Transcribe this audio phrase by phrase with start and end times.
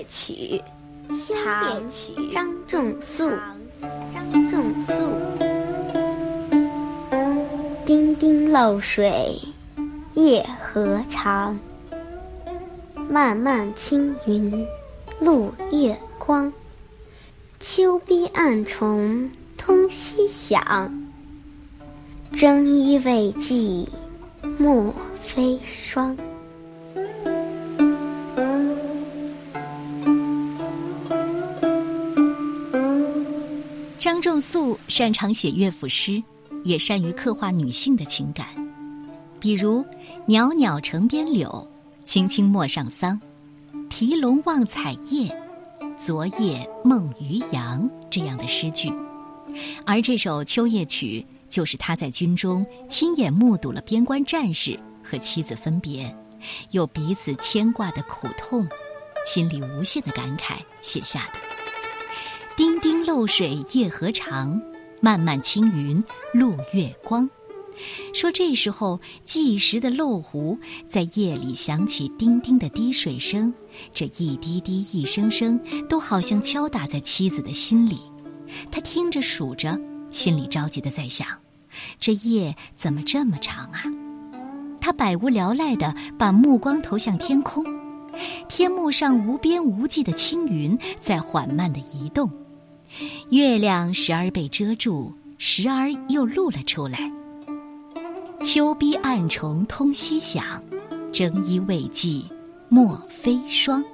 [0.00, 0.62] 夜曲》，
[1.44, 1.90] 唐·
[2.32, 3.30] 张仲肃。
[4.12, 4.94] 张仲肃。
[7.84, 9.38] 丁丁漏水
[10.14, 11.58] 夜何长？
[13.10, 14.66] 漫漫青云
[15.20, 16.50] 露月光。
[17.58, 20.94] 秋逼暗虫通夕响。
[22.32, 23.86] 征衣未济
[24.56, 26.16] 莫非霜。
[34.00, 36.22] 张仲肃擅长写乐府诗，
[36.64, 38.46] 也善于刻画女性的情感，
[39.38, 39.84] 比如
[40.24, 41.70] “袅袅城边柳，
[42.02, 43.20] 青青陌上桑，
[43.90, 45.30] 提笼望彩叶，
[45.98, 48.90] 昨夜梦渔阳”这样的诗句。
[49.84, 51.24] 而这首《秋夜曲》。
[51.50, 56.16] 就是他在军中亲眼目睹了边关战士和妻子分别，
[56.70, 58.64] 有彼此牵挂的苦痛，
[59.26, 61.49] 心里无限的感慨写下的。
[62.56, 64.60] 丁丁漏水夜何长，
[65.00, 66.02] 漫漫青云
[66.34, 67.28] 露月光。
[68.12, 73.52] 说这时候计时的漏壶在夜里响起叮叮的滴水声，
[73.94, 77.98] 这一滴滴一声声都好像敲打在妻子的心里。
[78.70, 79.78] 他听着数着。
[80.10, 81.24] 心里着急的在想，
[82.00, 83.84] 这夜怎么这么长啊？
[84.80, 87.64] 他百无聊赖的把目光投向天空，
[88.48, 92.28] 天幕上无边无际的青云在缓慢的移动，
[93.30, 97.10] 月亮时而被遮住，时而又露了出来。
[98.42, 100.62] 秋逼暗虫通夕响，
[101.12, 102.26] 征衣未济
[102.68, 103.84] 莫飞霜。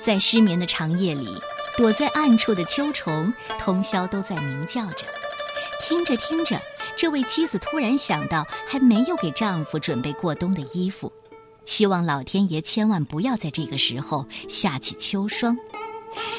[0.00, 1.28] 在失眠的长夜里，
[1.76, 5.06] 躲在暗处的秋虫通宵都在鸣叫着。
[5.82, 6.60] 听着听着，
[6.96, 11.12] 这位妻子突然想到还没有给丈夫准备过冬的衣服，
[11.66, 15.56] 希望老天爷千万不要在这个时候下起秋霜。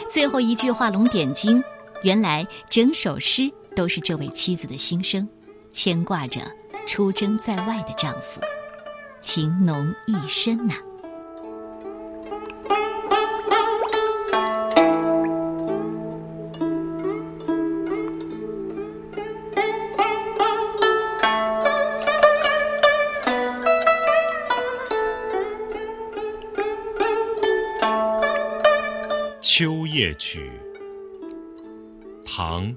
[0.10, 1.62] 最后一句画龙点睛，
[2.06, 5.28] 原来整首诗都是这位妻子的心声，
[5.72, 6.40] 牵挂着
[6.86, 8.40] 出征在外的丈夫，
[9.20, 10.76] 情浓意深呐。
[29.58, 30.52] 《秋夜曲》
[32.38, 32.68] 唐·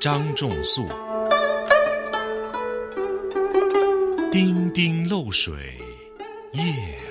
[0.00, 0.86] 张仲肃。
[4.30, 5.76] 丁丁漏水
[6.52, 6.62] 夜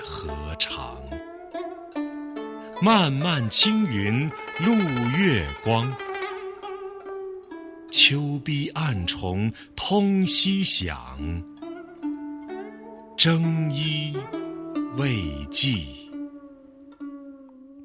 [0.02, 0.98] 何长？
[2.80, 4.26] 漫漫青云
[4.64, 4.72] 露
[5.18, 5.94] 月光。
[7.90, 10.96] 秋逼暗虫通夕响。
[13.14, 14.16] 征衣
[14.96, 16.08] 未寄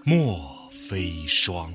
[0.06, 0.54] 莫。
[0.90, 1.72] 飞霜。